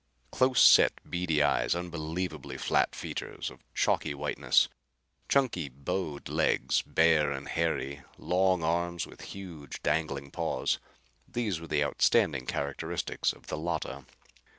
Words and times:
Close 0.31 0.59
set, 0.59 0.93
beady 1.07 1.43
eyes; 1.43 1.75
unbelievably 1.75 2.57
flat 2.57 2.95
features 2.95 3.51
of 3.51 3.59
chalky 3.75 4.15
whiteness; 4.15 4.67
chunky 5.29 5.69
bowed 5.69 6.27
legs, 6.27 6.81
bare 6.87 7.31
and 7.31 7.49
hairy; 7.49 8.01
long 8.17 8.63
arms 8.63 9.05
with 9.05 9.21
huge 9.21 9.79
dangling 9.83 10.31
paws 10.31 10.79
these 11.31 11.61
were 11.61 11.67
the 11.67 11.83
outstanding 11.83 12.47
characteristics 12.47 13.31
of 13.31 13.45
the 13.45 13.57
Llotta. 13.59 14.07